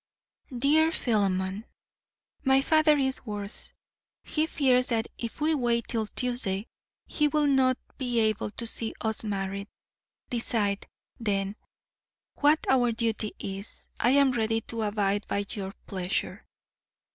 DEAR 0.57 0.91
PHILEMON: 0.91 1.63
My 2.43 2.61
father 2.61 2.97
is 2.97 3.23
worse. 3.23 3.71
He 4.23 4.47
fears 4.47 4.87
that 4.87 5.07
if 5.19 5.39
we 5.39 5.53
wait 5.53 5.87
till 5.87 6.07
Tuesday 6.07 6.65
he 7.05 7.27
will 7.27 7.45
not 7.45 7.77
be 7.99 8.19
able 8.19 8.49
to 8.49 8.65
see 8.65 8.95
us 9.01 9.23
married. 9.23 9.67
Decide, 10.31 10.87
then, 11.19 11.55
what 12.33 12.65
our 12.67 12.91
duty 12.91 13.33
is; 13.37 13.89
I 13.99 14.09
am 14.09 14.31
ready 14.31 14.61
to 14.61 14.81
abide 14.81 15.27
by 15.27 15.45
your 15.53 15.71
pleasure. 15.85 16.47